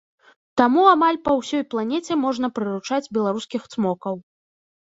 [0.59, 4.15] Таму амаль па ўсёй планеце можна прыручаць беларускіх цмокаў.